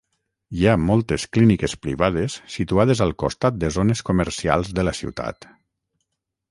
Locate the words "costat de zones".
3.25-4.03